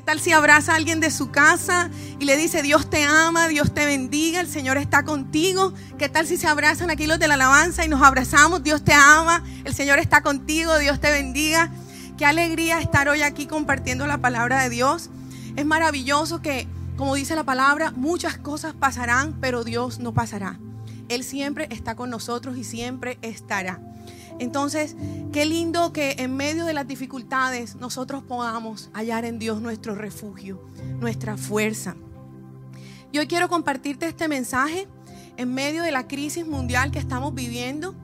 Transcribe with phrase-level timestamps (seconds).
[0.00, 3.48] ¿Qué tal si abraza a alguien de su casa y le dice, Dios te ama,
[3.48, 5.74] Dios te bendiga, el Señor está contigo?
[5.98, 8.94] ¿Qué tal si se abrazan aquí los de la alabanza y nos abrazamos, Dios te
[8.94, 11.70] ama, el Señor está contigo, Dios te bendiga?
[12.16, 15.10] Qué alegría estar hoy aquí compartiendo la palabra de Dios.
[15.56, 20.58] Es maravilloso que, como dice la palabra, muchas cosas pasarán, pero Dios no pasará.
[21.10, 23.80] Él siempre está con nosotros y siempre estará.
[24.40, 24.96] Entonces,
[25.32, 30.66] qué lindo que en medio de las dificultades nosotros podamos hallar en Dios nuestro refugio,
[30.98, 31.94] nuestra fuerza.
[33.12, 34.88] Yo quiero compartirte este mensaje
[35.36, 37.94] en medio de la crisis mundial que estamos viviendo.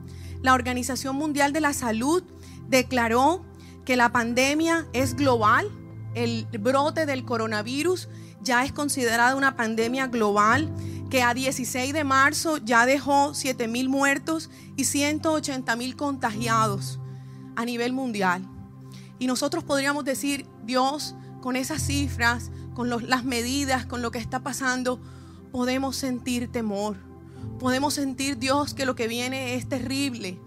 [0.43, 2.23] La Organización Mundial de la Salud
[2.69, 3.43] declaró
[3.83, 5.71] que la pandemia es global.
[6.13, 8.09] El brote del coronavirus
[8.41, 10.71] ya es considerada una pandemia global
[11.09, 16.99] que a 16 de marzo ya dejó 7 mil muertos y 180 mil contagiados
[17.55, 18.47] a nivel mundial.
[19.19, 24.41] Y nosotros podríamos decir, Dios, con esas cifras, con las medidas, con lo que está
[24.41, 24.99] pasando,
[25.51, 26.97] podemos sentir temor.
[27.59, 30.39] Podemos sentir, Dios, que lo que viene es terrible.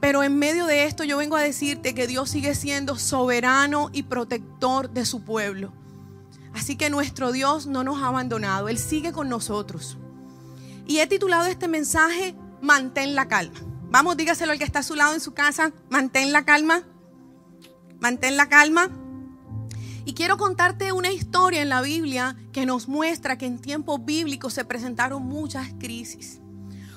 [0.00, 4.02] Pero en medio de esto yo vengo a decirte que Dios sigue siendo soberano y
[4.02, 5.72] protector de su pueblo.
[6.54, 9.98] Así que nuestro Dios no nos ha abandonado, Él sigue con nosotros.
[10.86, 13.58] Y he titulado este mensaje, Mantén la calma.
[13.90, 16.84] Vamos, dígaselo al que está a su lado en su casa, mantén la calma,
[18.00, 18.88] mantén la calma.
[20.04, 24.54] Y quiero contarte una historia en la Biblia que nos muestra que en tiempos bíblicos
[24.54, 26.40] se presentaron muchas crisis.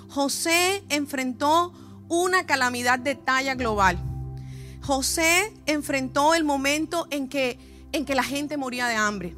[0.08, 1.74] José enfrentó
[2.08, 3.98] una calamidad de talla global.
[4.82, 9.36] José enfrentó el momento en que, en que la gente moría de hambre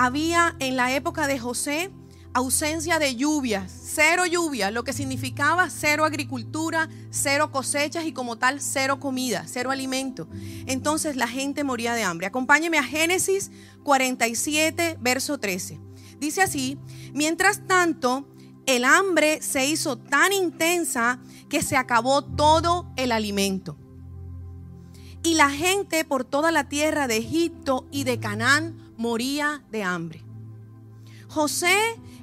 [0.00, 1.90] había en la época de José
[2.32, 8.62] ausencia de lluvias, cero lluvia, lo que significaba cero agricultura, cero cosechas y como tal
[8.62, 10.26] cero comida, cero alimento.
[10.64, 12.26] Entonces la gente moría de hambre.
[12.26, 13.50] Acompáñeme a Génesis
[13.82, 15.78] 47, verso 13.
[16.18, 16.78] Dice así,
[17.12, 18.26] mientras tanto,
[18.64, 23.76] el hambre se hizo tan intensa que se acabó todo el alimento.
[25.22, 30.22] Y la gente por toda la tierra de Egipto y de Canaán moría de hambre.
[31.26, 31.74] José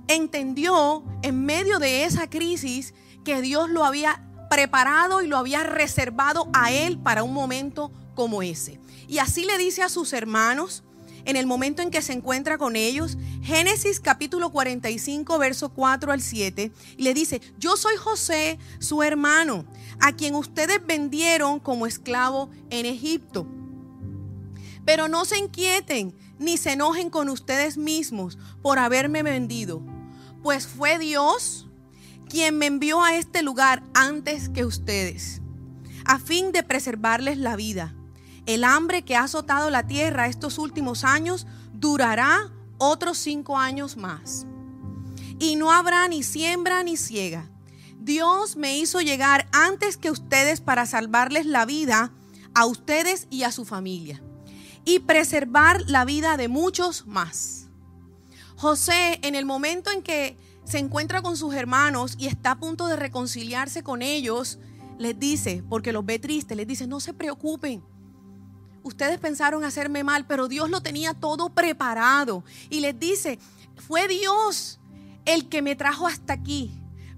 [0.07, 2.93] entendió en medio de esa crisis
[3.25, 8.43] que Dios lo había preparado y lo había reservado a él para un momento como
[8.43, 8.79] ese.
[9.07, 10.83] Y así le dice a sus hermanos
[11.25, 16.21] en el momento en que se encuentra con ellos, Génesis capítulo 45, verso 4 al
[16.21, 19.65] 7, y le dice, yo soy José, su hermano,
[19.99, 23.47] a quien ustedes vendieron como esclavo en Egipto.
[24.85, 29.81] Pero no se inquieten ni se enojen con ustedes mismos por haberme vendido,
[30.43, 31.67] pues fue Dios
[32.29, 35.41] quien me envió a este lugar antes que ustedes,
[36.05, 37.95] a fin de preservarles la vida.
[38.45, 44.45] El hambre que ha azotado la tierra estos últimos años durará otros cinco años más.
[45.39, 47.49] Y no habrá ni siembra ni ciega.
[47.99, 52.13] Dios me hizo llegar antes que ustedes para salvarles la vida
[52.53, 54.21] a ustedes y a su familia
[54.87, 57.67] y preservar la vida de muchos más.
[58.55, 62.87] José, en el momento en que se encuentra con sus hermanos y está a punto
[62.87, 64.59] de reconciliarse con ellos,
[64.97, 67.83] les dice, porque los ve tristes, les dice, no se preocupen.
[68.81, 72.45] Ustedes pensaron hacerme mal, pero Dios lo tenía todo preparado.
[72.69, 73.39] Y les dice,
[73.75, 74.79] fue Dios
[75.25, 76.71] el que me trajo hasta aquí,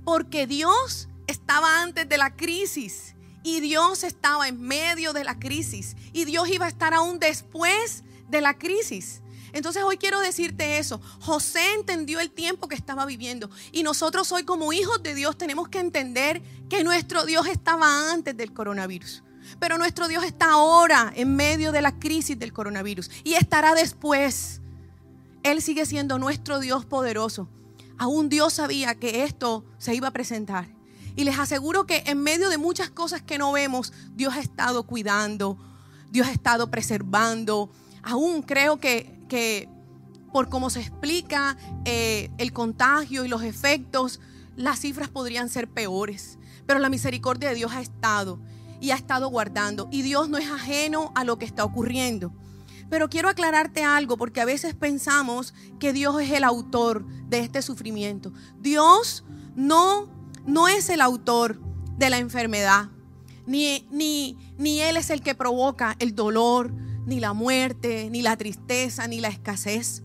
[0.03, 3.13] porque Dios estaba antes de la crisis
[3.43, 5.95] y Dios estaba en medio de la crisis.
[6.13, 9.21] Y Dios iba a estar aún después de la crisis.
[9.53, 11.01] Entonces hoy quiero decirte eso.
[11.21, 13.49] José entendió el tiempo que estaba viviendo.
[13.71, 18.35] Y nosotros hoy como hijos de Dios tenemos que entender que nuestro Dios estaba antes
[18.37, 19.23] del coronavirus.
[19.59, 23.09] Pero nuestro Dios está ahora en medio de la crisis del coronavirus.
[23.23, 24.61] Y estará después.
[25.41, 27.47] Él sigue siendo nuestro Dios poderoso.
[27.97, 30.78] Aún Dios sabía que esto se iba a presentar.
[31.15, 34.83] Y les aseguro que en medio de muchas cosas que no vemos, Dios ha estado
[34.83, 35.57] cuidando,
[36.11, 37.69] Dios ha estado preservando.
[38.03, 39.69] Aún creo que, que
[40.31, 44.19] por cómo se explica eh, el contagio y los efectos,
[44.55, 46.37] las cifras podrían ser peores.
[46.65, 48.39] Pero la misericordia de Dios ha estado
[48.79, 49.87] y ha estado guardando.
[49.91, 52.31] Y Dios no es ajeno a lo que está ocurriendo.
[52.89, 57.61] Pero quiero aclararte algo porque a veces pensamos que Dios es el autor de este
[57.61, 58.33] sufrimiento.
[58.59, 59.23] Dios
[59.55, 60.09] no
[60.49, 61.59] no es el autor
[61.97, 62.89] de la enfermedad,
[63.45, 66.71] ni, ni, ni Él es el que provoca el dolor,
[67.05, 70.03] ni la muerte, ni la tristeza, ni la escasez.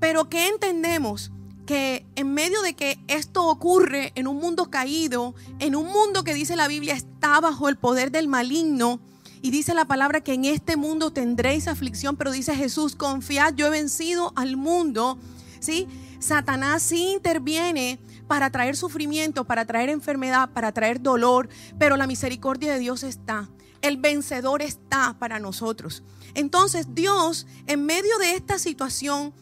[0.00, 1.30] Pero que entendemos
[1.64, 6.34] que en medio de que esto ocurre en un mundo caído, en un mundo que
[6.34, 9.00] dice la Biblia está bajo el poder del maligno,
[9.44, 13.66] Y dice la palabra que en este mundo tendréis aflicción, pero dice Jesús, confiad, yo
[13.66, 15.18] he vencido al mundo.
[15.58, 15.88] ¿Sí?
[16.22, 17.98] Satanás sí interviene
[18.28, 21.48] para traer sufrimiento, para traer enfermedad, para traer dolor,
[21.78, 23.48] pero la misericordia de Dios está.
[23.82, 26.02] El vencedor está para nosotros.
[26.34, 29.34] Entonces Dios, en medio de esta situación,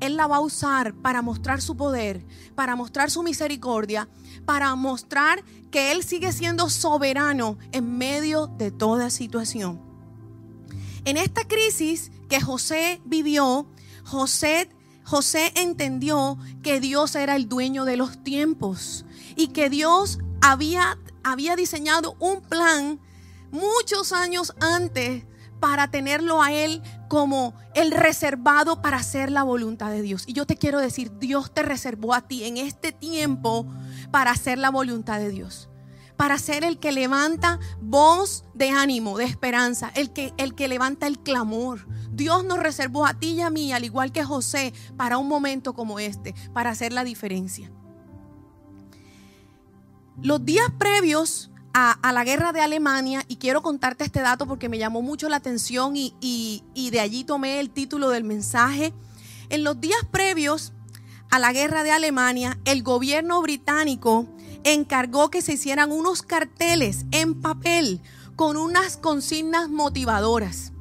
[0.00, 2.24] Él la va a usar para mostrar su poder,
[2.54, 4.08] para mostrar su misericordia,
[4.44, 9.80] para mostrar que Él sigue siendo soberano en medio de toda situación.
[11.04, 13.66] En esta crisis que José vivió,
[14.04, 14.68] José,
[15.06, 19.04] José entendió que Dios era el dueño de los tiempos
[19.36, 22.98] y que Dios había, había diseñado un plan
[23.52, 25.24] muchos años antes
[25.60, 30.24] para tenerlo a Él como el reservado para hacer la voluntad de Dios.
[30.26, 33.64] Y yo te quiero decir, Dios te reservó a ti en este tiempo
[34.10, 35.68] para hacer la voluntad de Dios.
[36.16, 41.06] Para ser el que levanta voz de ánimo, de esperanza, el que, el que levanta
[41.06, 41.86] el clamor.
[42.10, 45.74] Dios nos reservó a ti y a mí, al igual que José, para un momento
[45.74, 47.70] como este, para hacer la diferencia.
[50.22, 54.78] Los días previos a, la guerra de Alemania y quiero contarte este dato porque me
[54.78, 58.94] llamó mucho la atención y, y de allí tomé el título del mensaje.
[59.50, 60.72] En los días previos
[61.30, 64.26] a la guerra de Alemania, el gobierno británico
[64.64, 68.00] encargó que se hicieran unos carteles en papel
[68.36, 70.72] con unas consignas motivadoras.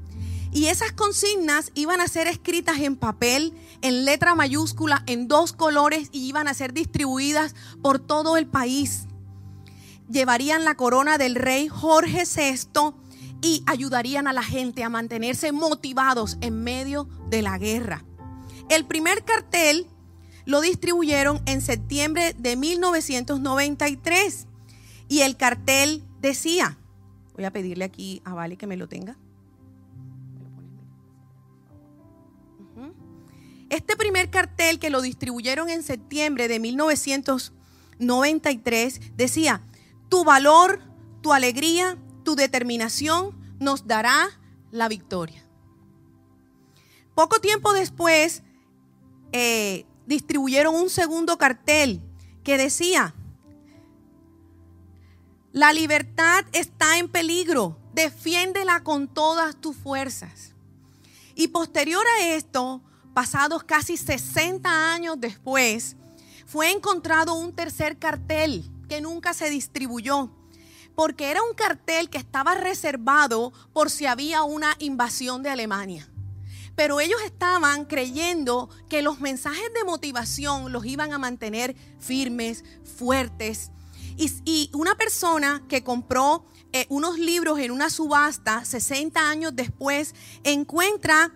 [0.51, 6.09] Y esas consignas iban a ser escritas en papel, en letra mayúscula, en dos colores
[6.11, 9.07] y iban a ser distribuidas por todo el país
[10.09, 12.93] llevarían la corona del rey Jorge VI
[13.41, 18.03] y ayudarían a la gente a mantenerse motivados en medio de la guerra.
[18.69, 19.87] El primer cartel
[20.45, 24.47] lo distribuyeron en septiembre de 1993
[25.07, 26.79] y el cartel decía,
[27.33, 29.17] voy a pedirle aquí a Vale que me lo tenga.
[33.69, 39.61] Este primer cartel que lo distribuyeron en septiembre de 1993 decía,
[40.07, 40.79] tu valor,
[41.21, 44.29] tu alegría, tu determinación nos dará
[44.71, 45.43] la victoria.
[47.15, 48.43] Poco tiempo después
[49.31, 52.01] eh, distribuyeron un segundo cartel
[52.43, 53.13] que decía,
[55.51, 60.53] la libertad está en peligro, defiéndela con todas tus fuerzas.
[61.33, 62.81] Y posterior a esto,
[63.13, 65.95] pasados casi 60 años después,
[66.45, 70.29] fue encontrado un tercer cartel que nunca se distribuyó,
[70.93, 76.09] porque era un cartel que estaba reservado por si había una invasión de Alemania.
[76.75, 82.63] Pero ellos estaban creyendo que los mensajes de motivación los iban a mantener firmes,
[82.97, 83.71] fuertes.
[84.17, 91.33] Y, una persona que compró eh, unos libros en una subasta 60 años después encuentra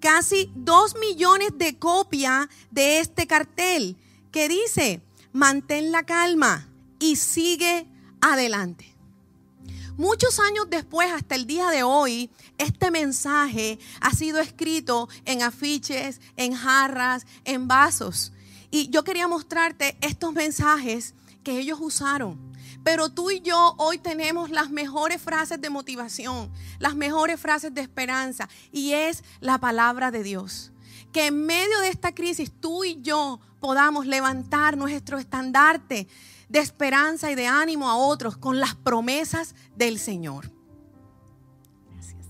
[0.00, 3.96] casi 2 millones de copias de este cartel
[4.30, 5.02] que dice,
[5.32, 6.68] mantén la calma,
[6.98, 7.86] y sigue
[8.20, 8.97] adelante.
[9.98, 16.20] Muchos años después, hasta el día de hoy, este mensaje ha sido escrito en afiches,
[16.36, 18.30] en jarras, en vasos.
[18.70, 22.38] Y yo quería mostrarte estos mensajes que ellos usaron.
[22.84, 26.48] Pero tú y yo hoy tenemos las mejores frases de motivación,
[26.78, 30.70] las mejores frases de esperanza, y es la palabra de Dios.
[31.12, 36.06] Que en medio de esta crisis tú y yo podamos levantar nuestro estandarte
[36.48, 40.50] de esperanza y de ánimo a otros con las promesas del Señor.
[41.90, 42.26] Gracias.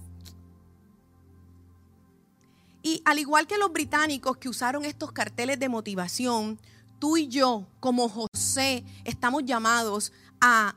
[2.83, 6.59] Y al igual que los británicos que usaron estos carteles de motivación,
[6.99, 10.75] tú y yo, como José, estamos llamados a,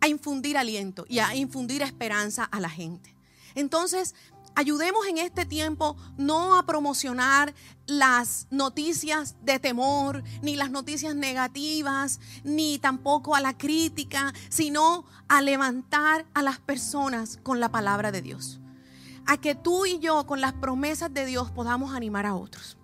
[0.00, 3.14] a infundir aliento y a infundir esperanza a la gente.
[3.54, 4.14] Entonces,
[4.54, 7.54] ayudemos en este tiempo no a promocionar
[7.86, 15.42] las noticias de temor, ni las noticias negativas, ni tampoco a la crítica, sino a
[15.42, 18.60] levantar a las personas con la palabra de Dios.
[19.26, 22.76] A que tú y yo, con las promesas de Dios, podamos animar a otros.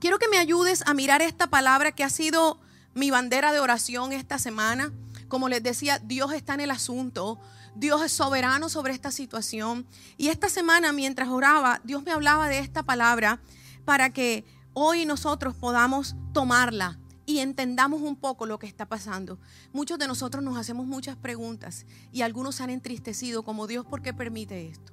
[0.00, 2.58] Quiero que me ayudes a mirar esta palabra que ha sido
[2.94, 4.92] mi bandera de oración esta semana.
[5.28, 7.38] Como les decía, Dios está en el asunto.
[7.74, 9.86] Dios es soberano sobre esta situación.
[10.16, 13.40] Y esta semana, mientras oraba, Dios me hablaba de esta palabra
[13.84, 19.38] para que hoy nosotros podamos tomarla y entendamos un poco lo que está pasando.
[19.72, 24.02] Muchos de nosotros nos hacemos muchas preguntas y algunos se han entristecido como Dios, ¿por
[24.02, 24.92] qué permite esto?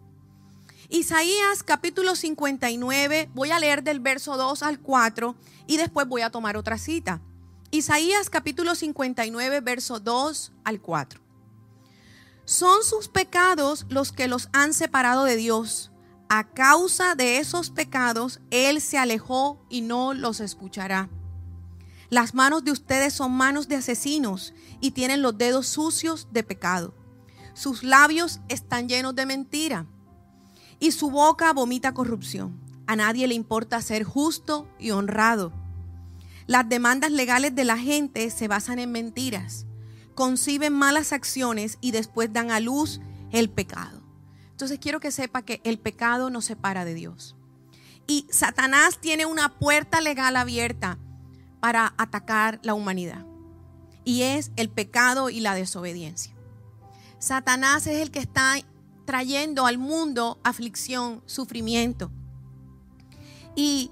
[0.90, 5.36] Isaías capítulo 59, voy a leer del verso 2 al 4
[5.68, 7.22] y después voy a tomar otra cita.
[7.72, 11.29] Isaías capítulo 59, verso 2 al 4.
[12.50, 15.92] Son sus pecados los que los han separado de Dios.
[16.30, 21.12] A causa de esos pecados, Él se alejó y no los escuchará.
[22.10, 26.96] Las manos de ustedes son manos de asesinos y tienen los dedos sucios de pecado.
[27.54, 29.86] Sus labios están llenos de mentira
[30.80, 32.60] y su boca vomita corrupción.
[32.88, 35.54] A nadie le importa ser justo y honrado.
[36.48, 39.68] Las demandas legales de la gente se basan en mentiras,
[40.20, 43.00] conciben malas acciones y después dan a luz
[43.32, 44.04] el pecado.
[44.52, 47.38] Entonces quiero que sepa que el pecado nos separa de Dios.
[48.06, 51.00] Y Satanás tiene una puerta legal abierta
[51.62, 53.26] para atacar la humanidad.
[54.04, 56.36] Y es el pecado y la desobediencia.
[57.18, 58.56] Satanás es el que está
[59.06, 62.12] trayendo al mundo aflicción, sufrimiento.
[63.56, 63.90] Y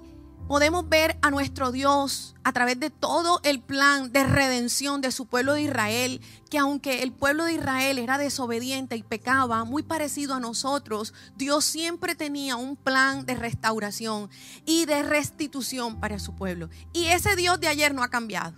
[0.47, 5.25] podemos ver a nuestro Dios a través de todo el plan de redención de su
[5.25, 10.33] pueblo de Israel, que aunque el pueblo de Israel era desobediente y pecaba, muy parecido
[10.33, 14.29] a nosotros, Dios siempre tenía un plan de restauración
[14.65, 16.69] y de restitución para su pueblo.
[16.93, 18.55] Y ese Dios de ayer no ha cambiado.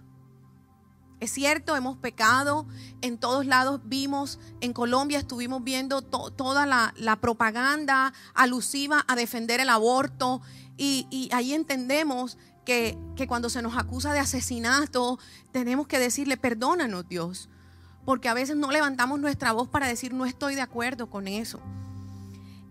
[1.19, 2.65] Es cierto, hemos pecado,
[3.01, 9.69] en todos lados vimos, en Colombia estuvimos viendo toda la, propaganda alusiva a defender el
[9.69, 10.41] aborto,
[10.79, 15.19] y, ahí entendemos que, que, cuando se nos acusa de asesinato,
[15.51, 17.50] tenemos que decirle, perdónanos Dios,
[18.05, 21.59] porque a veces no levantamos nuestra voz para decir, no estoy de acuerdo con eso.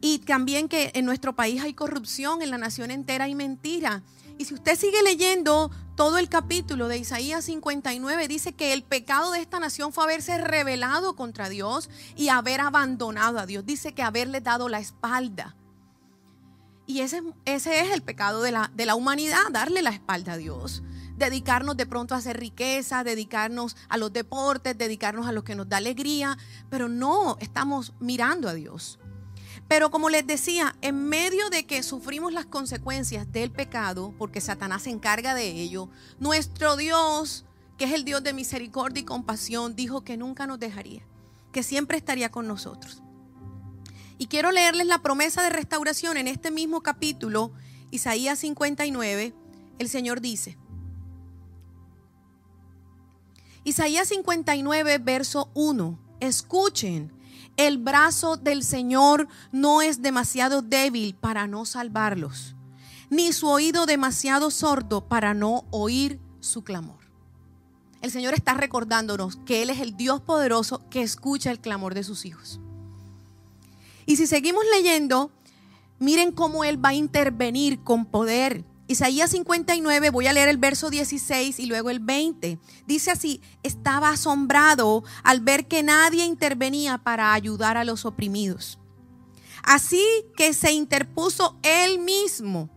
[0.00, 4.02] Y también que en nuestro país hay corrupción, en la nación entera hay mentira.
[4.38, 9.32] Y si usted sigue leyendo todo el capítulo de Isaías 59, dice que el pecado
[9.32, 13.66] de esta nación fue haberse rebelado contra Dios y haber abandonado a Dios.
[13.66, 15.56] Dice que haberle dado la espalda.
[16.88, 20.82] Y ese, es el pecado de la, de la humanidad, darle la espalda a Dios
[21.18, 25.68] dedicarnos de pronto a hacer riqueza, dedicarnos a los deportes, dedicarnos a lo que nos
[25.68, 26.38] da alegría,
[26.70, 29.00] pero no estamos mirando a Dios.
[29.66, 34.82] Pero como les decía, en medio de que sufrimos las consecuencias del pecado, porque Satanás
[34.82, 35.90] se encarga de ello,
[36.20, 37.44] nuestro Dios,
[37.76, 41.02] que es el Dios de misericordia y compasión, dijo que nunca nos dejaría,
[41.52, 43.02] que siempre estaría con nosotros.
[44.18, 47.52] Y quiero leerles la promesa de restauración en este mismo capítulo,
[47.92, 49.32] Isaías 59.
[49.78, 50.58] El Señor dice,
[53.62, 57.12] Isaías 59, verso 1, escuchen,
[57.56, 62.56] el brazo del Señor no es demasiado débil para no salvarlos,
[63.10, 66.98] ni su oído demasiado sordo para no oír su clamor.
[68.00, 72.04] El Señor está recordándonos que Él es el Dios poderoso que escucha el clamor de
[72.04, 72.60] sus hijos.
[74.08, 75.30] Y si seguimos leyendo,
[75.98, 78.64] miren cómo Él va a intervenir con poder.
[78.86, 82.58] Isaías 59, voy a leer el verso 16 y luego el 20.
[82.86, 88.78] Dice así, estaba asombrado al ver que nadie intervenía para ayudar a los oprimidos.
[89.62, 90.02] Así
[90.38, 92.70] que se interpuso Él mismo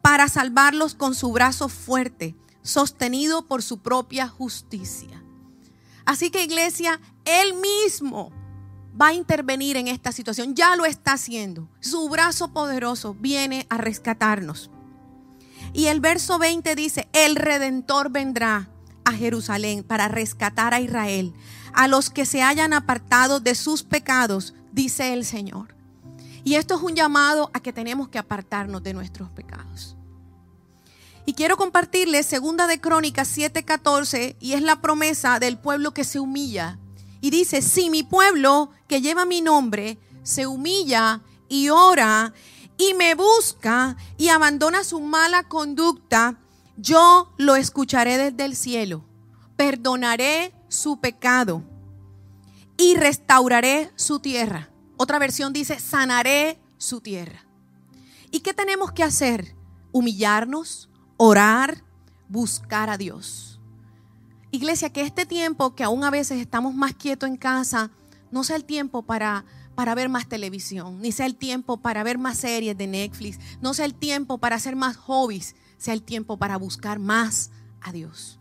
[0.00, 5.24] para salvarlos con su brazo fuerte, sostenido por su propia justicia.
[6.04, 8.30] Así que iglesia, Él mismo
[9.00, 10.54] va a intervenir en esta situación.
[10.54, 11.68] Ya lo está haciendo.
[11.80, 14.70] Su brazo poderoso viene a rescatarnos.
[15.72, 18.70] Y el verso 20 dice, el redentor vendrá
[19.04, 21.32] a Jerusalén para rescatar a Israel,
[21.72, 25.74] a los que se hayan apartado de sus pecados, dice el Señor.
[26.44, 29.96] Y esto es un llamado a que tenemos que apartarnos de nuestros pecados.
[31.26, 36.20] Y quiero compartirles segunda de Crónicas 7:14 y es la promesa del pueblo que se
[36.20, 36.78] humilla
[37.20, 42.32] y dice, si mi pueblo que lleva mi nombre se humilla y ora
[42.76, 46.38] y me busca y abandona su mala conducta,
[46.76, 49.04] yo lo escucharé desde el cielo,
[49.56, 51.64] perdonaré su pecado
[52.76, 54.70] y restauraré su tierra.
[54.96, 57.44] Otra versión dice, sanaré su tierra.
[58.30, 59.56] ¿Y qué tenemos que hacer?
[59.90, 61.82] Humillarnos, orar,
[62.28, 63.47] buscar a Dios.
[64.50, 67.90] Iglesia, que este tiempo que aún a veces estamos más quietos en casa,
[68.30, 72.16] no sea el tiempo para, para ver más televisión, ni sea el tiempo para ver
[72.16, 76.38] más series de Netflix, no sea el tiempo para hacer más hobbies, sea el tiempo
[76.38, 77.50] para buscar más
[77.82, 78.40] a Dios.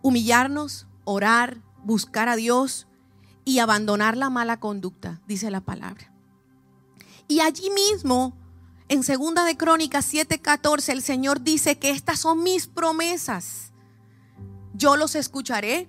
[0.00, 2.86] Humillarnos, orar, buscar a Dios
[3.44, 6.14] y abandonar la mala conducta, dice la palabra.
[7.28, 8.36] Y allí mismo,
[8.88, 13.69] en segunda de Crónicas 7:14, el Señor dice que estas son mis promesas
[14.80, 15.88] yo los escucharé,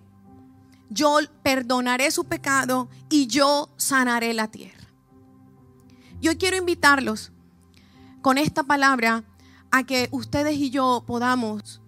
[0.89, 4.89] yo perdonaré su pecado y yo sanaré la tierra.
[6.19, 7.31] Yo quiero invitarlos
[8.21, 9.23] con esta palabra
[9.71, 11.81] a que ustedes y yo podamos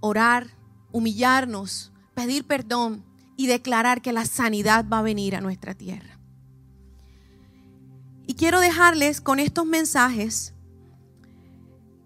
[0.00, 0.48] orar,
[0.92, 3.02] humillarnos, pedir perdón
[3.38, 6.18] y declarar que la sanidad va a venir a nuestra tierra.
[8.26, 10.52] Y quiero dejarles con estos mensajes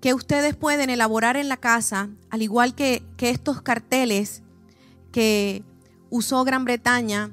[0.01, 4.43] que ustedes pueden elaborar en la casa, al igual que, que estos carteles
[5.13, 5.65] que
[6.11, 7.31] usó Gran Bretaña.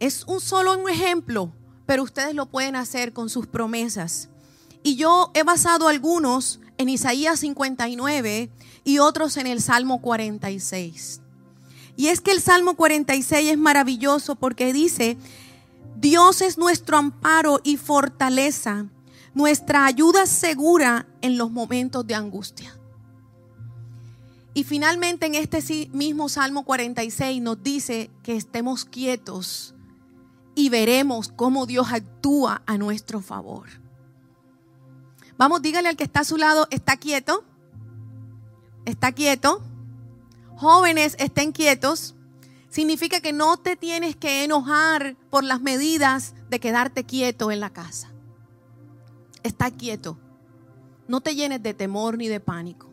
[0.00, 1.52] Es un solo ejemplo,
[1.86, 4.28] pero ustedes lo pueden hacer con sus promesas.
[4.82, 8.50] Y yo he basado algunos en Isaías 59
[8.84, 11.20] y otros en el Salmo 46.
[11.96, 15.16] Y es que el Salmo 46 es maravilloso porque dice,
[15.96, 18.86] Dios es nuestro amparo y fortaleza,
[19.34, 22.78] nuestra ayuda segura en los momentos de angustia.
[24.54, 29.74] Y finalmente en este mismo Salmo 46 nos dice que estemos quietos
[30.54, 33.68] y veremos cómo Dios actúa a nuestro favor.
[35.36, 37.44] Vamos, dígale al que está a su lado, está quieto,
[38.84, 39.62] está quieto.
[40.56, 42.16] Jóvenes, estén quietos.
[42.68, 47.70] Significa que no te tienes que enojar por las medidas de quedarte quieto en la
[47.70, 48.10] casa.
[49.48, 50.18] Está quieto.
[51.08, 52.90] No te llenes de temor ni de pánico.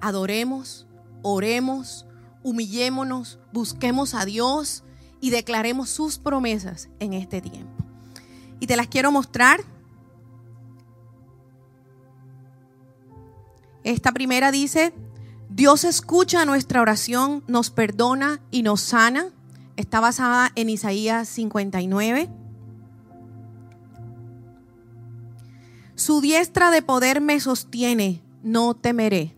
[0.00, 0.86] Adoremos,
[1.22, 2.06] oremos,
[2.44, 4.84] humillémonos, busquemos a Dios
[5.20, 7.84] y declaremos sus promesas en este tiempo.
[8.60, 9.64] Y te las quiero mostrar.
[13.82, 14.94] Esta primera dice,
[15.50, 19.32] Dios escucha nuestra oración, nos perdona y nos sana.
[19.74, 22.43] Está basada en Isaías 59.
[25.94, 29.36] Su diestra de poder me sostiene, no temeré.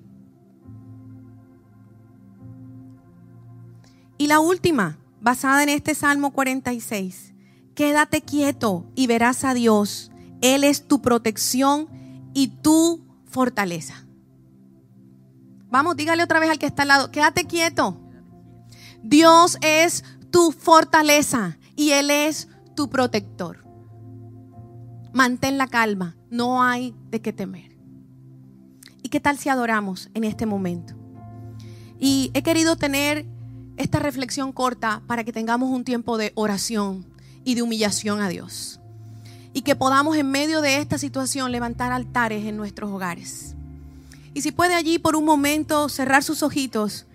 [4.18, 7.34] Y la última, basada en este Salmo 46.
[7.74, 10.10] Quédate quieto y verás a Dios.
[10.40, 11.88] Él es tu protección
[12.32, 14.06] y tu fortaleza.
[15.68, 18.00] Vamos, dígale otra vez al que está al lado, quédate quieto.
[19.02, 23.65] Dios es tu fortaleza y Él es tu protector.
[25.16, 27.74] Mantén la calma, no hay de qué temer.
[29.02, 30.94] ¿Y qué tal si adoramos en este momento?
[31.98, 33.24] Y he querido tener
[33.78, 37.06] esta reflexión corta para que tengamos un tiempo de oración
[37.44, 38.78] y de humillación a Dios.
[39.54, 43.56] Y que podamos en medio de esta situación levantar altares en nuestros hogares
[44.36, 47.06] y si puede allí por un momento cerrar sus ojitos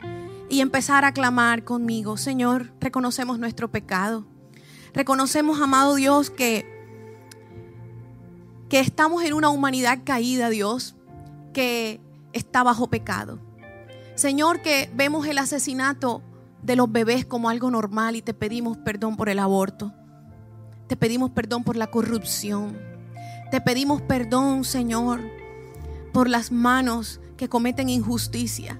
[0.49, 4.25] y empezar a clamar conmigo, Señor, reconocemos nuestro pecado.
[4.95, 6.65] Reconocemos, amado Dios, que,
[8.71, 10.95] que estamos en una humanidad caída, Dios,
[11.51, 11.99] que
[12.31, 13.37] está bajo pecado.
[14.15, 16.21] Señor, que vemos el asesinato
[16.63, 19.91] de los bebés como algo normal y te pedimos perdón por el aborto.
[20.87, 22.77] Te pedimos perdón por la corrupción.
[23.51, 25.19] Te pedimos perdón, Señor,
[26.13, 28.79] por las manos que cometen injusticia.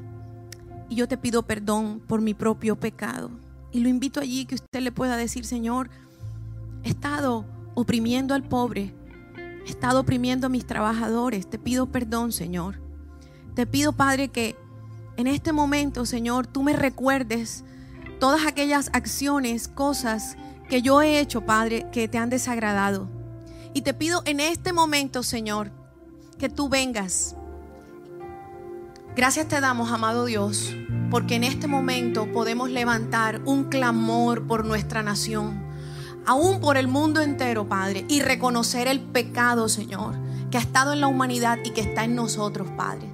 [0.88, 3.30] Y yo te pido perdón por mi propio pecado.
[3.73, 5.89] Y lo invito allí que usted le pueda decir, Señor,
[6.82, 7.43] he estado
[7.75, 8.95] oprimiendo al pobre,
[9.65, 11.50] he estado oprimiendo a mis trabajadores.
[11.50, 12.82] Te pido perdón, Señor.
[13.56, 14.56] Te pido, Padre, que
[15.17, 17.63] en este momento, Señor, tú me recuerdes
[18.19, 20.38] todas aquellas acciones, cosas
[20.69, 23.10] que yo he hecho, Padre, que te han desagradado.
[23.74, 25.71] Y te pido en este momento, Señor,
[26.38, 27.36] que tú vengas.
[29.15, 30.74] Gracias te damos, amado Dios,
[31.10, 35.62] porque en este momento podemos levantar un clamor por nuestra nación,
[36.25, 40.15] aún por el mundo entero, Padre, y reconocer el pecado, Señor,
[40.49, 43.10] que ha estado en la humanidad y que está en nosotros, Padre.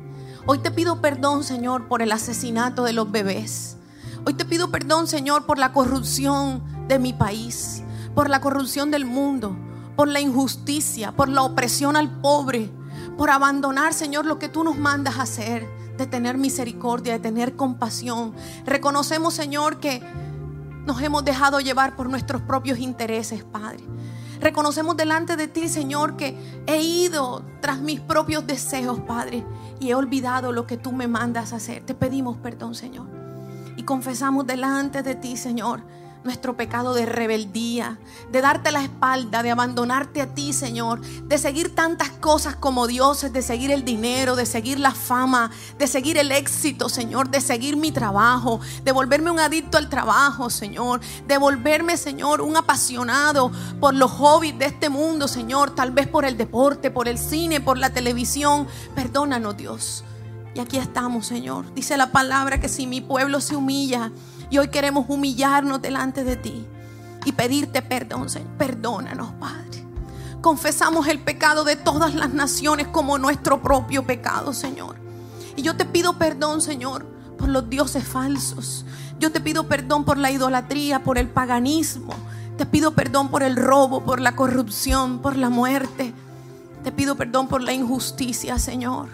[0.45, 3.77] Hoy te pido perdón, Señor, por el asesinato de los bebés.
[4.25, 7.83] Hoy te pido perdón, Señor, por la corrupción de mi país,
[8.15, 9.55] por la corrupción del mundo,
[9.95, 12.69] por la injusticia, por la opresión al pobre,
[13.17, 15.67] por abandonar, Señor, lo que tú nos mandas hacer,
[15.97, 18.33] de tener misericordia, de tener compasión.
[18.65, 20.01] Reconocemos, Señor, que
[20.87, 23.83] nos hemos dejado llevar por nuestros propios intereses, Padre.
[24.39, 29.43] Reconocemos delante de ti, Señor, que he ido tras mis propios deseos, Padre,
[29.81, 31.83] y he olvidado lo que tú me mandas hacer.
[31.83, 33.05] Te pedimos perdón, Señor.
[33.75, 35.83] Y confesamos delante de ti, Señor,
[36.27, 37.97] nuestro pecado de rebeldía,
[38.31, 43.33] de darte la espalda, de abandonarte a ti, Señor, de seguir tantas cosas como dioses,
[43.33, 47.77] de seguir el dinero, de seguir la fama, de seguir el éxito, Señor, de seguir
[47.77, 53.95] mi trabajo, de volverme un adicto al trabajo, Señor, de volverme, Señor, un apasionado por
[53.95, 57.77] los hobbies de este mundo, Señor, tal vez por el deporte, por el cine, por
[57.77, 58.67] la televisión.
[58.93, 60.03] Perdónanos, Dios.
[60.53, 61.73] Y aquí estamos, Señor.
[61.73, 64.11] Dice la palabra que si mi pueblo se humilla,
[64.49, 66.65] y hoy queremos humillarnos delante de ti
[67.25, 68.49] y pedirte perdón, Señor.
[68.57, 69.85] Perdónanos, Padre.
[70.41, 74.95] Confesamos el pecado de todas las naciones como nuestro propio pecado, Señor.
[75.55, 77.05] Y yo te pido perdón, Señor,
[77.37, 78.85] por los dioses falsos.
[79.19, 82.13] Yo te pido perdón por la idolatría, por el paganismo.
[82.57, 86.13] Te pido perdón por el robo, por la corrupción, por la muerte.
[86.83, 89.09] Te pido perdón por la injusticia, Señor.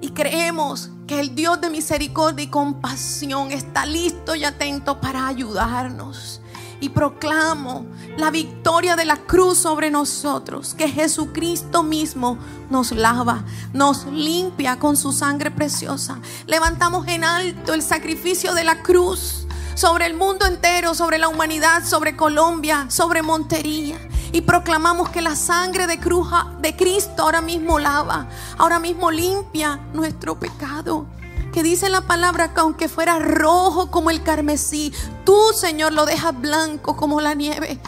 [0.00, 6.40] Y creemos que el Dios de misericordia y compasión está listo y atento para ayudarnos.
[6.78, 7.86] Y proclamo
[8.18, 12.38] la victoria de la cruz sobre nosotros, que Jesucristo mismo
[12.68, 16.20] nos lava, nos limpia con su sangre preciosa.
[16.46, 21.84] Levantamos en alto el sacrificio de la cruz sobre el mundo entero, sobre la humanidad,
[21.84, 23.96] sobre Colombia, sobre Montería.
[24.32, 26.28] Y proclamamos que la sangre de, cruz,
[26.60, 31.06] de Cristo ahora mismo lava, ahora mismo limpia nuestro pecado.
[31.52, 34.92] Que dice la palabra que aunque fuera rojo como el carmesí,
[35.24, 37.80] tú, Señor, lo dejas blanco como la nieve.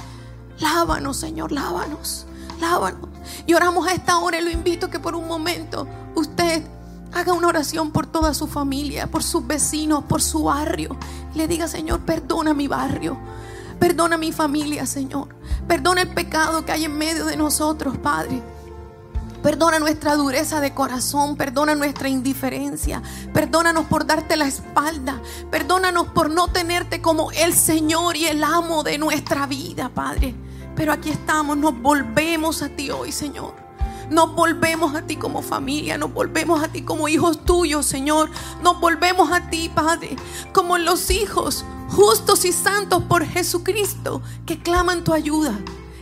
[0.58, 2.26] Lávanos, Señor, lávanos,
[2.60, 3.08] lávanos.
[3.46, 6.64] Y oramos a esta hora y lo invito que por un momento usted
[7.12, 10.96] haga una oración por toda su familia, por sus vecinos, por su barrio.
[11.34, 13.18] le diga, Señor, perdona mi barrio.
[13.78, 15.28] Perdona mi familia, Señor.
[15.68, 18.42] Perdona el pecado que hay en medio de nosotros, Padre.
[19.42, 23.02] Perdona nuestra dureza de corazón, perdona nuestra indiferencia,
[23.32, 28.82] perdónanos por darte la espalda, perdónanos por no tenerte como el Señor y el amo
[28.82, 30.34] de nuestra vida, Padre.
[30.74, 33.54] Pero aquí estamos, nos volvemos a ti hoy, Señor.
[34.10, 38.30] Nos volvemos a ti como familia, nos volvemos a ti como hijos tuyos, Señor.
[38.62, 40.16] Nos volvemos a ti, Padre,
[40.52, 45.58] como los hijos justos y santos por Jesucristo que claman tu ayuda.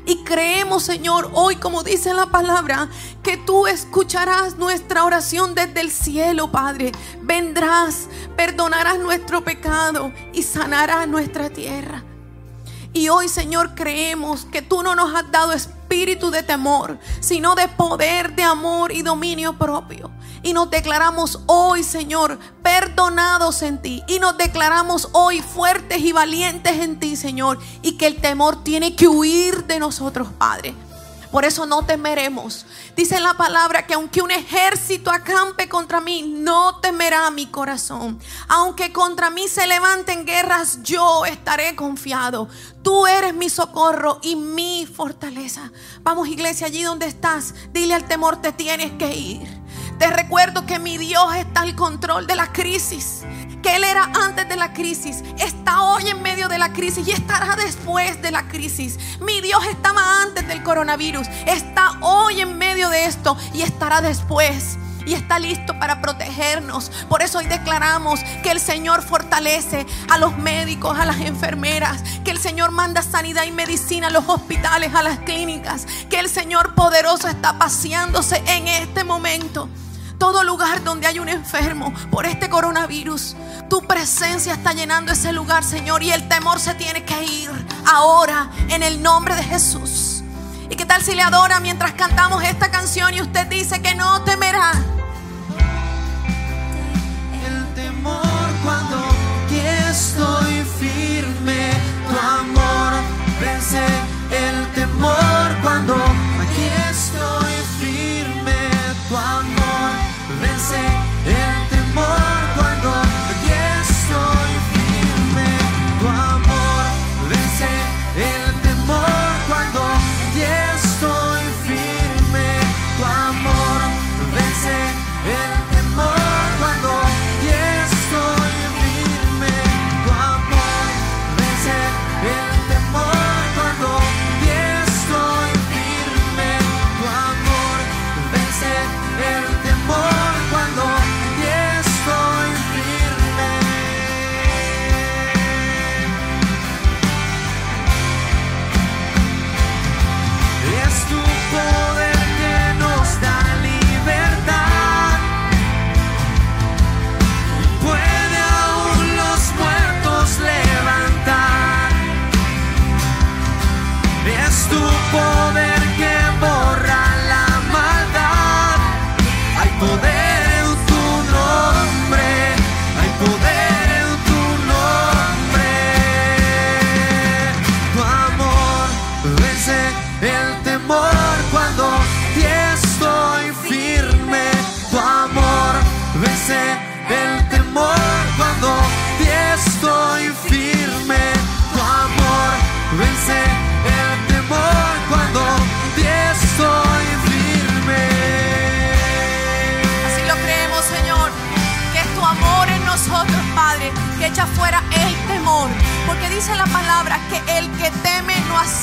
[0.09, 2.89] Y creemos, Señor, hoy como dice la palabra,
[3.25, 6.93] que tú escucharás nuestra oración desde el cielo, Padre.
[7.23, 12.05] Vendrás, perdonarás nuestro pecado y sanarás nuestra tierra.
[12.97, 17.69] Y hoy, Señor, creemos que tú no nos has dado espíritu de temor, sino de
[17.69, 20.11] poder, de amor y dominio propio.
[20.43, 24.03] Y nos declaramos hoy, Señor, perdonados en ti.
[24.09, 27.59] Y nos declaramos hoy fuertes y valientes en ti, Señor.
[27.83, 30.75] Y que el temor tiene que huir de nosotros, Padre.
[31.37, 32.65] Por eso no temeremos.
[32.97, 38.19] Dice la palabra que aunque un ejército acampe contra mí, no temerá mi corazón.
[38.49, 42.49] Aunque contra mí se levanten guerras, yo estaré confiado.
[42.83, 45.71] Tú eres mi socorro y mi fortaleza.
[46.01, 49.47] Vamos iglesia, allí donde estás, dile al temor, te tienes que ir.
[49.99, 53.25] Te recuerdo que mi Dios está al control de la crisis
[53.67, 57.57] Él era antes de la crisis, está hoy en medio de la crisis y estará
[57.57, 58.99] después de la crisis.
[59.21, 64.79] Mi Dios estaba antes del coronavirus, está hoy en medio de esto y estará después
[65.07, 66.91] y está listo para protegernos.
[67.09, 72.33] Por eso hoy declaramos que el Señor fortalece a los médicos, a las enfermeras, que
[72.33, 76.75] el Señor manda sanidad y medicina a los hospitales, a las clínicas, que el Señor
[76.75, 79.69] poderoso está paseándose en este momento.
[80.19, 83.37] Todo lugar donde hay un enfermo por este coronavirus,
[83.69, 87.51] tu presencia está llenando ese lugar, Señor, y el temor se tiene que ir
[87.87, 90.23] ahora en el nombre de Jesús.
[90.71, 94.23] ¿Y qué tal si le adora mientras cantamos esta canción y usted dice que no
[94.23, 94.73] temerá?
[97.47, 98.23] El temor
[98.65, 101.71] cuando aquí estoy firme,
[102.09, 102.93] tu amor
[103.39, 103.85] vence
[104.31, 106.06] el temor cuando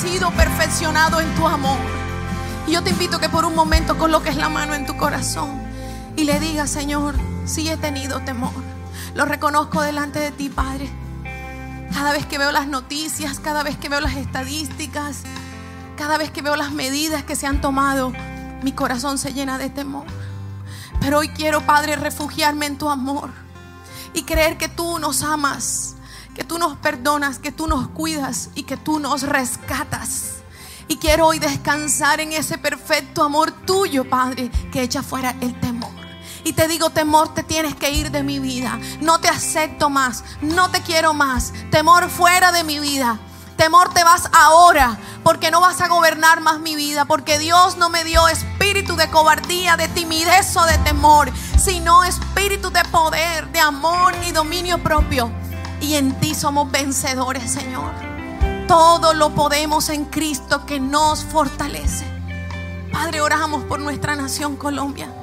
[0.04, 1.80] sido perfeccionado en tu amor.
[2.68, 5.62] Y yo te invito que por un momento coloques la mano en tu corazón
[6.18, 8.52] y le digas, Señor, sí he tenido temor.
[9.16, 10.90] Lo reconozco delante de ti, Padre.
[11.94, 15.22] Cada vez que veo las noticias, cada vez que veo las estadísticas,
[15.96, 18.12] cada vez que veo las medidas que se han tomado,
[18.62, 20.06] mi corazón se llena de temor.
[21.00, 23.30] Pero hoy quiero, Padre, refugiarme en tu amor
[24.14, 25.93] y creer que tú nos amas,
[26.34, 30.44] que tú nos perdonas, que tú nos cuidas y que tú nos rescatas.
[30.88, 35.92] Y quiero hoy descansar en ese perfecto amor tuyo, Padre, que echa fuera el temor.
[36.44, 38.78] Y te digo, temor, te tienes que ir de mi vida.
[39.00, 41.54] No te acepto más, no te quiero más.
[41.72, 43.18] Temor fuera de mi vida.
[43.56, 47.90] Temor te vas ahora, porque no vas a gobernar más mi vida, porque Dios no
[47.90, 53.60] me dio espíritu de cobardía, de timidez o de temor, sino espíritu de poder, de
[53.60, 55.32] amor y dominio propio.
[55.84, 57.92] Y en ti somos vencedores, Señor.
[58.70, 62.06] Todo lo podemos en Cristo que nos fortalece.
[62.90, 65.14] Padre, oramos por nuestra nación Colombia.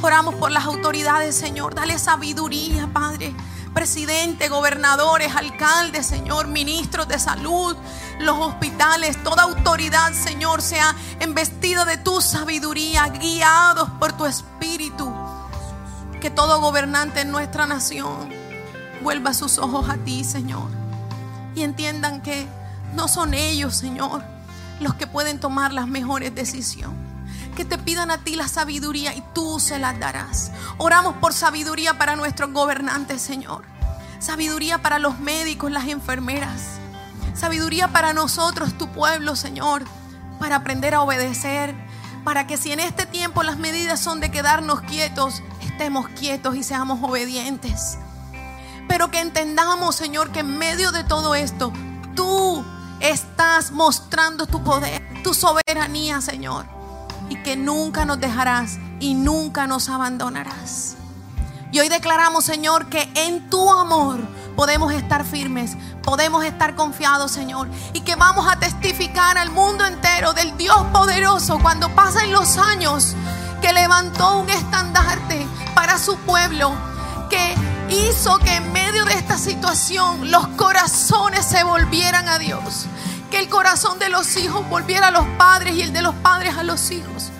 [0.00, 1.74] Oramos por las autoridades, Señor.
[1.74, 3.34] Dale sabiduría, Padre.
[3.74, 7.76] Presidente, gobernadores, alcaldes, Señor, ministros de salud,
[8.20, 15.12] los hospitales, toda autoridad, Señor, sea embestida de tu sabiduría, guiados por tu espíritu.
[16.20, 18.39] Que todo gobernante en nuestra nación
[19.02, 20.68] vuelva sus ojos a ti, Señor.
[21.54, 22.46] Y entiendan que
[22.94, 24.22] no son ellos, Señor,
[24.80, 26.98] los que pueden tomar las mejores decisiones.
[27.56, 30.52] Que te pidan a ti la sabiduría y tú se las darás.
[30.78, 33.64] Oramos por sabiduría para nuestros gobernantes, Señor.
[34.18, 36.78] Sabiduría para los médicos, las enfermeras.
[37.34, 39.84] Sabiduría para nosotros, tu pueblo, Señor.
[40.38, 41.74] Para aprender a obedecer.
[42.24, 46.62] Para que si en este tiempo las medidas son de quedarnos quietos, estemos quietos y
[46.62, 47.98] seamos obedientes.
[48.90, 51.72] Pero que entendamos, Señor, que en medio de todo esto,
[52.16, 52.64] tú
[52.98, 56.66] estás mostrando tu poder, tu soberanía, Señor.
[57.28, 60.96] Y que nunca nos dejarás y nunca nos abandonarás.
[61.70, 64.18] Y hoy declaramos, Señor, que en tu amor
[64.56, 67.68] podemos estar firmes, podemos estar confiados, Señor.
[67.92, 73.14] Y que vamos a testificar al mundo entero del Dios poderoso cuando pasen los años
[73.62, 76.72] que levantó un estandarte para su pueblo,
[77.30, 77.54] que
[77.92, 82.86] hizo que en medio de esta situación los corazones se volvieran a Dios.
[83.30, 86.56] Que el corazón de los hijos volviera a los padres y el de los padres
[86.56, 87.30] a los hijos.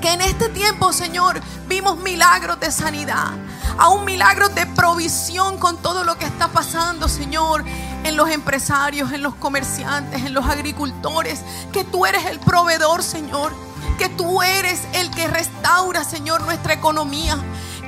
[0.00, 3.32] Que en este tiempo, Señor, vimos milagros de sanidad.
[3.78, 7.64] Aún milagros de provisión con todo lo que está pasando, Señor.
[8.04, 11.40] En los empresarios, en los comerciantes, en los agricultores.
[11.72, 13.52] Que tú eres el proveedor, Señor.
[13.98, 17.38] Que tú eres el que restaura, Señor, nuestra economía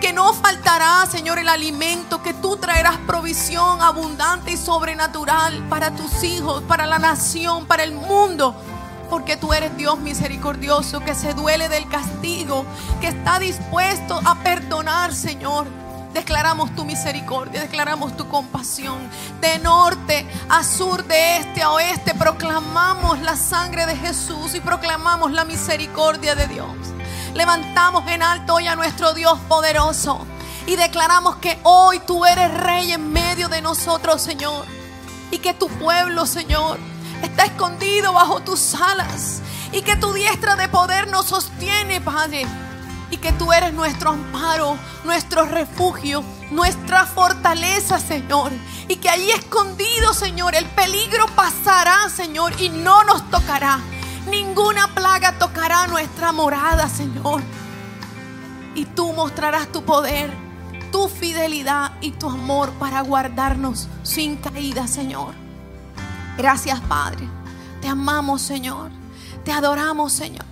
[0.00, 6.24] que no faltará, Señor, el alimento, que tú traerás provisión abundante y sobrenatural para tus
[6.24, 8.54] hijos, para la nación, para el mundo.
[9.10, 12.64] Porque tú eres Dios misericordioso, que se duele del castigo,
[13.00, 15.66] que está dispuesto a perdonar, Señor.
[16.14, 18.98] Declaramos tu misericordia, declaramos tu compasión.
[19.40, 25.30] De norte a sur, de este a oeste, proclamamos la sangre de Jesús y proclamamos
[25.32, 26.99] la misericordia de Dios.
[27.34, 30.26] Levantamos en alto hoy a nuestro Dios poderoso
[30.66, 34.64] y declaramos que hoy tú eres rey en medio de nosotros, Señor.
[35.30, 36.78] Y que tu pueblo, Señor,
[37.22, 39.42] está escondido bajo tus alas.
[39.72, 42.46] Y que tu diestra de poder nos sostiene, Padre.
[43.10, 48.52] Y que tú eres nuestro amparo, nuestro refugio, nuestra fortaleza, Señor.
[48.88, 53.78] Y que allí escondido, Señor, el peligro pasará, Señor, y no nos tocará.
[54.28, 57.42] Ninguna plaga tocará nuestra morada, Señor.
[58.74, 60.32] Y tú mostrarás tu poder,
[60.92, 65.34] tu fidelidad y tu amor para guardarnos sin caída, Señor.
[66.36, 67.28] Gracias, Padre.
[67.80, 68.90] Te amamos, Señor.
[69.44, 70.44] Te adoramos, Señor.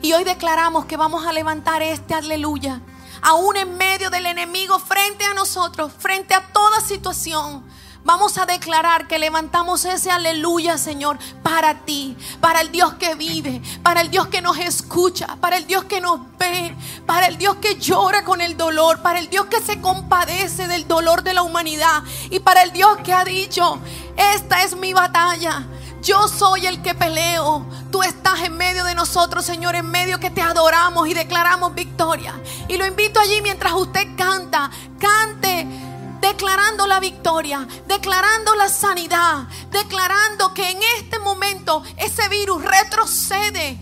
[0.00, 2.80] Y hoy declaramos que vamos a levantar este aleluya,
[3.22, 7.64] aún en medio del enemigo, frente a nosotros, frente a toda situación
[8.04, 13.62] Vamos a declarar que levantamos ese aleluya, Señor, para ti, para el Dios que vive,
[13.82, 17.56] para el Dios que nos escucha, para el Dios que nos ve, para el Dios
[17.62, 21.42] que llora con el dolor, para el Dios que se compadece del dolor de la
[21.42, 23.78] humanidad y para el Dios que ha dicho,
[24.16, 25.64] esta es mi batalla.
[26.02, 27.64] Yo soy el que peleo.
[27.90, 32.38] Tú estás en medio de nosotros, Señor, en medio que te adoramos y declaramos victoria.
[32.68, 34.70] Y lo invito allí mientras usted canta.
[34.98, 43.78] Cante declarando la victoria, declarando la sanidad, declarando que en este momento ese virus retrocede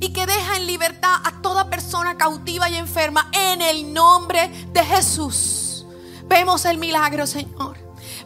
[0.00, 4.84] y que deja en libertad a toda persona cautiva y enferma en el nombre de
[4.84, 5.86] Jesús.
[6.24, 7.83] Vemos el milagro, Señor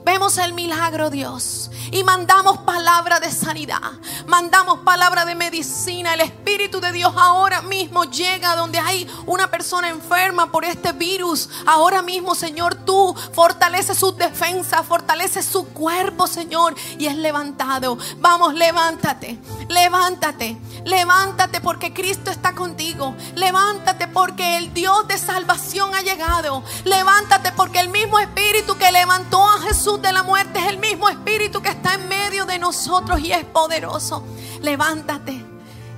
[0.08, 3.92] vemos el milagro, Dios, y mandamos palabra de sanidad,
[4.26, 6.14] mandamos palabra de medicina.
[6.14, 11.50] El Espíritu de Dios ahora mismo llega donde hay una persona enferma por este virus.
[11.66, 17.98] Ahora mismo, Señor, tú fortaleces su defensa fortaleces su cuerpo, Señor, y es levantado.
[18.16, 23.14] Vamos, levántate, levántate, levántate porque Cristo está contigo.
[23.34, 26.62] Levántate porque el Dios de salvación ha llegado.
[26.84, 31.08] Levántate porque el mismo Espíritu que levantó a Jesús de la muerte es el mismo
[31.08, 34.24] Espíritu que está en medio de nosotros y es poderoso.
[34.62, 35.44] Levántate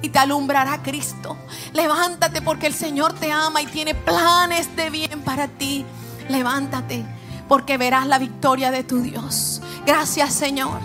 [0.02, 1.36] y te alumbrará Cristo.
[1.72, 5.84] Levántate porque el Señor te ama y tiene planes de bien para ti.
[6.28, 7.04] Levántate
[7.48, 9.60] porque verás la victoria de tu Dios.
[9.84, 10.80] Gracias Señor.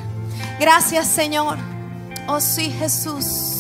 [0.60, 1.58] Gracias Señor.
[2.28, 3.55] Oh sí Jesús.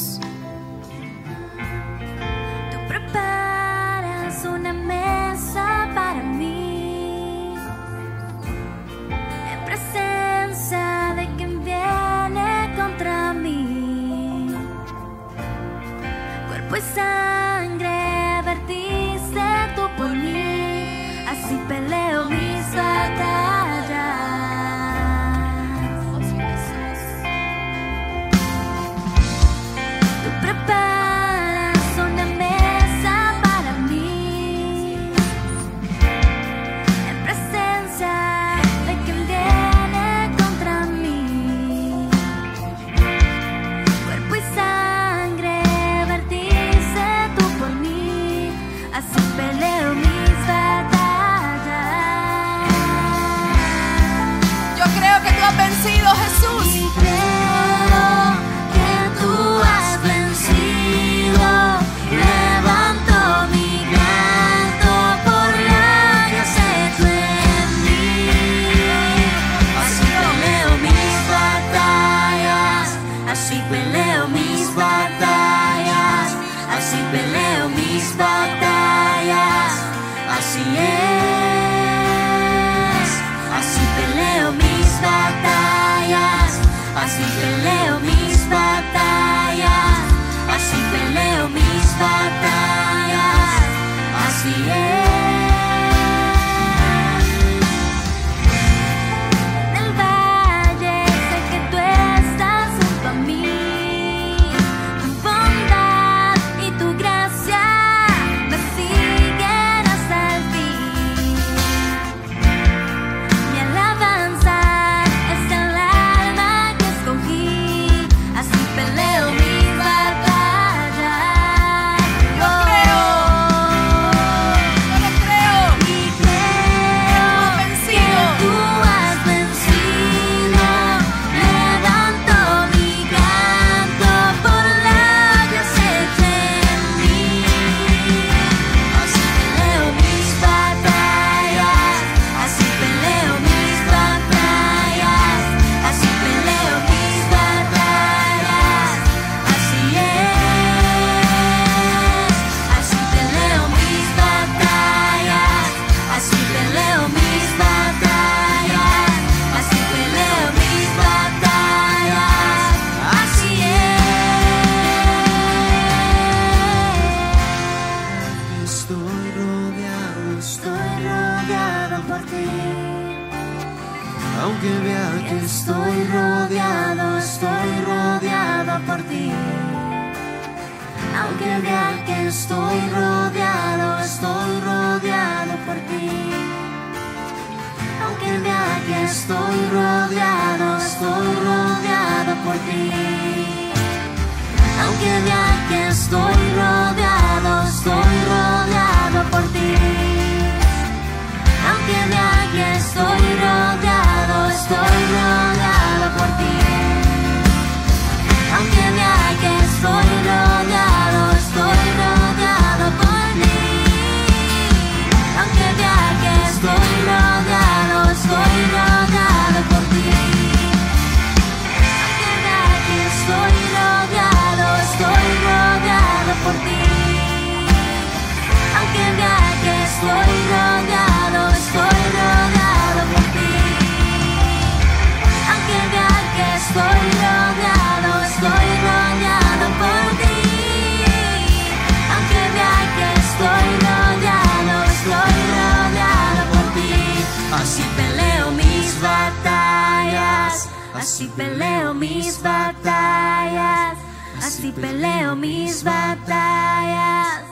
[251.36, 253.97] Peleo mis batallas,
[254.41, 257.43] así peleo mis batallas,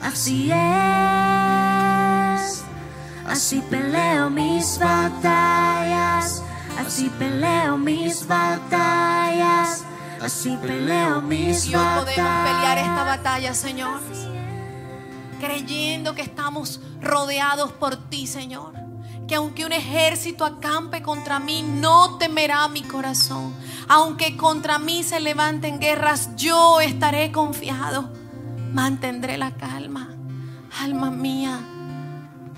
[0.00, 0.56] así es.
[3.28, 6.42] Así peleo mis batallas,
[6.78, 9.84] así peleo mis batallas,
[10.22, 13.06] así peleo mis Y hoy podemos pelear esta batallas.
[13.06, 14.00] batalla, Señor.
[15.40, 18.85] Creyendo que estamos rodeados por ti, Señor.
[19.28, 23.52] Que aunque un ejército acampe contra mí, no temerá mi corazón.
[23.88, 28.10] Aunque contra mí se levanten guerras, yo estaré confiado.
[28.72, 30.10] Mantendré la calma.
[30.80, 31.58] Alma mía,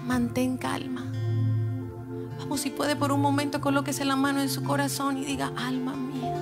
[0.05, 1.05] mantén calma.
[2.39, 5.95] Vamos, si puede por un momento, colóquese la mano en su corazón y diga, alma
[5.95, 6.35] mía,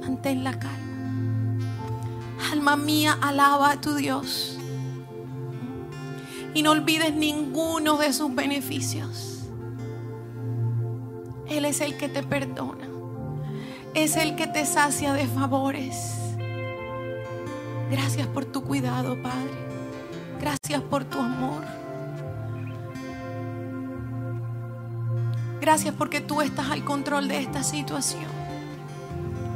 [0.00, 0.90] mantén la calma.
[2.52, 4.56] Alma mía, alaba a tu Dios.
[6.54, 9.29] Y no olvides ninguno de sus beneficios.
[11.50, 12.88] Él es el que te perdona.
[13.92, 16.14] Es el que te sacia de favores.
[17.90, 19.50] Gracias por tu cuidado, Padre.
[20.40, 21.64] Gracias por tu amor.
[25.60, 28.30] Gracias porque tú estás al control de esta situación.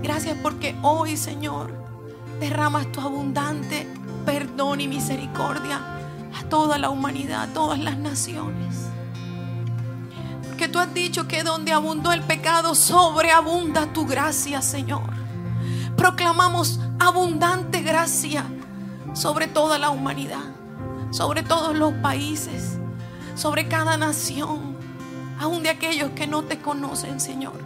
[0.03, 1.73] Gracias porque hoy, Señor,
[2.41, 3.87] derramas tu abundante
[4.27, 5.81] perdón y misericordia
[6.37, 8.94] a toda la humanidad, a todas las naciones.
[10.55, 15.03] Porque tú has dicho que donde abundó el pecado, sobreabunda tu gracia, Señor.
[15.97, 18.45] Proclamamos abundante gracia
[19.15, 20.45] sobre toda la humanidad,
[21.11, 22.79] sobre todos los países,
[23.35, 24.77] sobre cada nación,
[25.41, 27.59] aun de aquellos que no te conocen, Señor,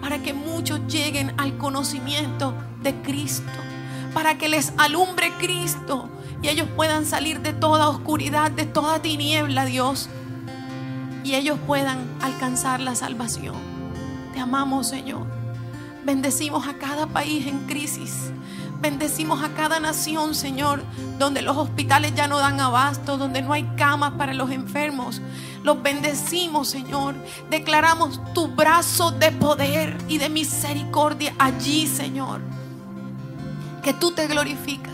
[0.00, 2.54] para que muchos lleguen al conocimiento
[2.84, 3.50] de Cristo,
[4.14, 6.08] para que les alumbre Cristo
[6.40, 10.08] y ellos puedan salir de toda oscuridad, de toda tiniebla, Dios,
[11.24, 13.54] y ellos puedan alcanzar la salvación.
[14.32, 15.26] Te amamos, Señor.
[16.04, 18.32] Bendecimos a cada país en crisis.
[18.80, 20.82] Bendecimos a cada nación, Señor,
[21.16, 25.20] donde los hospitales ya no dan abasto, donde no hay camas para los enfermos.
[25.62, 27.14] Los bendecimos, Señor.
[27.48, 32.40] Declaramos tu brazo de poder y de misericordia allí, Señor.
[33.84, 34.92] Que tú te glorificas.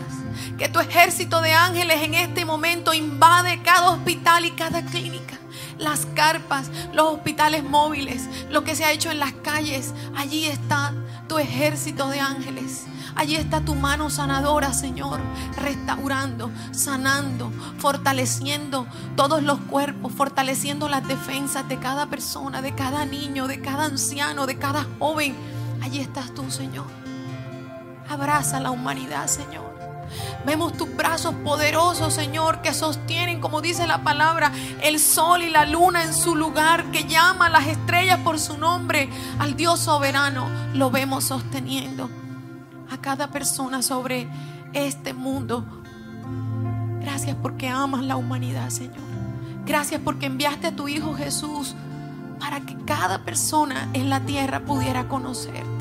[0.59, 5.39] Que tu ejército de ángeles en este momento invade cada hospital y cada clínica
[5.79, 9.93] las carpas, los hospitales móviles, lo que se ha hecho en las calles.
[10.15, 10.93] Allí está
[11.27, 12.85] tu ejército de ángeles.
[13.15, 15.19] Allí está tu mano sanadora, Señor,
[15.57, 23.47] restaurando, sanando, fortaleciendo todos los cuerpos, fortaleciendo las defensas de cada persona, de cada niño,
[23.47, 25.35] de cada anciano, de cada joven.
[25.81, 26.85] Allí estás tú, Señor.
[28.07, 29.68] Abraza a la humanidad, Señor.
[30.45, 34.51] Vemos tus brazos poderosos, Señor, que sostienen, como dice la palabra,
[34.81, 38.57] el sol y la luna en su lugar, que llama a las estrellas por su
[38.57, 40.49] nombre, al Dios soberano.
[40.73, 42.09] Lo vemos sosteniendo
[42.89, 44.27] a cada persona sobre
[44.73, 45.65] este mundo.
[47.01, 48.97] Gracias porque amas la humanidad, Señor.
[49.65, 51.75] Gracias porque enviaste a tu Hijo Jesús
[52.39, 55.78] para que cada persona en la tierra pudiera conocerte.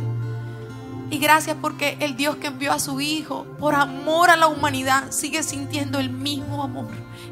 [1.10, 5.10] Y gracias porque el Dios que envió a su Hijo por amor a la humanidad
[5.10, 6.88] sigue sintiendo el mismo amor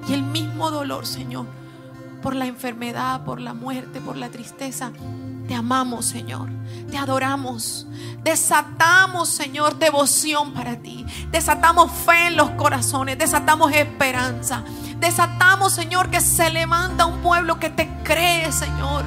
[0.09, 1.47] y el mismo dolor, Señor,
[2.23, 4.93] por la enfermedad, por la muerte, por la tristeza.
[5.47, 6.49] Te amamos, Señor.
[6.91, 7.87] Te adoramos.
[8.25, 11.05] Desatamos, Señor, devoción para ti.
[11.31, 13.19] Desatamos fe en los corazones.
[13.19, 14.65] Desatamos esperanza.
[14.99, 19.05] Desatamos, Señor, que se levanta un pueblo que te cree, Señor.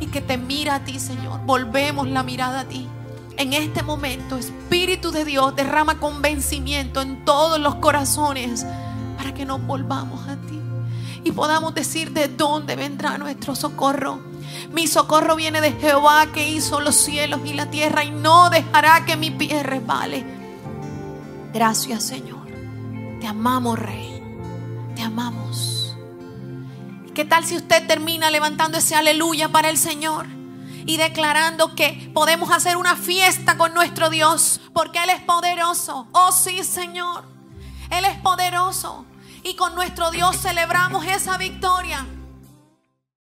[0.00, 1.40] Y que te mira a ti, Señor.
[1.46, 2.88] Volvemos la mirada a ti.
[3.36, 8.66] En este momento, Espíritu de Dios derrama convencimiento en todos los corazones
[9.16, 10.60] para que nos volvamos a ti
[11.24, 14.20] y podamos decir de dónde vendrá nuestro socorro.
[14.72, 19.04] Mi socorro viene de Jehová que hizo los cielos y la tierra y no dejará
[19.04, 20.24] que mi pie resbale.
[21.52, 22.46] Gracias Señor.
[23.20, 24.22] Te amamos Rey.
[24.96, 25.96] Te amamos.
[27.14, 30.26] ¿Qué tal si usted termina levantando ese aleluya para el Señor?
[30.86, 36.06] Y declarando que podemos hacer una fiesta con nuestro Dios, porque Él es poderoso.
[36.12, 37.24] Oh sí, Señor,
[37.90, 39.04] Él es poderoso.
[39.44, 42.06] Y con nuestro Dios celebramos esa victoria.